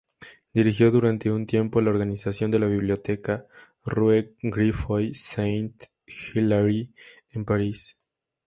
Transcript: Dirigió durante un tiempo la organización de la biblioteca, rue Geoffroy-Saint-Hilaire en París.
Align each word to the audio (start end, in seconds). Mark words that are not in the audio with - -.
Dirigió 0.51 0.89
durante 0.89 1.29
un 1.29 1.45
tiempo 1.45 1.79
la 1.79 1.91
organización 1.91 2.49
de 2.49 2.57
la 2.57 2.65
biblioteca, 2.65 3.45
rue 3.85 4.33
Geoffroy-Saint-Hilaire 4.41 6.89
en 7.29 7.45
París. 7.45 7.95